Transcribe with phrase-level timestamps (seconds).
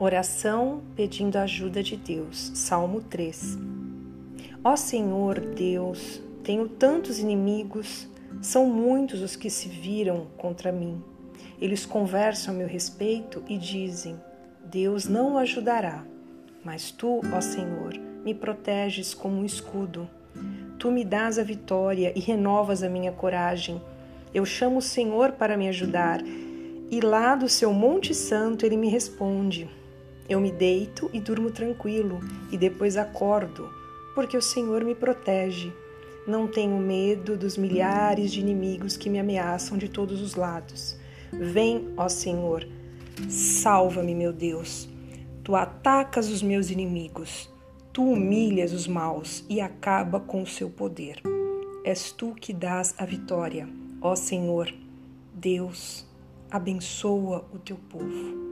[0.00, 2.52] Oração pedindo ajuda de Deus.
[2.54, 3.58] Salmo 3.
[4.62, 8.06] Ó Senhor Deus, tenho tantos inimigos,
[8.40, 11.02] são muitos os que se viram contra mim.
[11.60, 14.16] Eles conversam a meu respeito e dizem:
[14.64, 16.04] Deus não o ajudará.
[16.64, 20.08] Mas tu, ó Senhor, me proteges como um escudo.
[20.78, 23.82] Tu me dás a vitória e renovas a minha coragem.
[24.32, 26.20] Eu chamo o Senhor para me ajudar,
[26.88, 29.68] e lá do seu Monte Santo ele me responde.
[30.28, 32.20] Eu me deito e durmo tranquilo,
[32.52, 33.68] e depois acordo,
[34.14, 35.72] porque o Senhor me protege.
[36.26, 40.98] Não tenho medo dos milhares de inimigos que me ameaçam de todos os lados.
[41.32, 42.68] Vem, ó Senhor,
[43.28, 44.88] salva-me, meu Deus.
[45.42, 47.50] Tu atacas os meus inimigos,
[47.90, 51.22] tu humilhas os maus e acaba com o seu poder.
[51.84, 53.66] És tu que dás a vitória,
[54.02, 54.70] ó Senhor.
[55.32, 56.04] Deus,
[56.50, 58.47] abençoa o teu povo.